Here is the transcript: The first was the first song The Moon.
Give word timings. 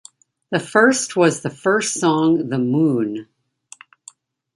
The 0.49 0.57
first 0.59 1.15
was 1.15 1.43
the 1.43 1.51
first 1.51 1.93
song 1.93 2.49
The 2.49 2.57
Moon. 2.57 3.27